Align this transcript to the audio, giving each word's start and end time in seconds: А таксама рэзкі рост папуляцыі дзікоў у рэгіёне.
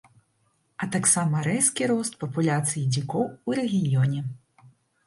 А 0.83 0.87
таксама 0.95 1.43
рэзкі 1.49 1.89
рост 1.93 2.17
папуляцыі 2.25 2.83
дзікоў 2.97 3.23
у 3.31 3.49
рэгіёне. 3.63 4.19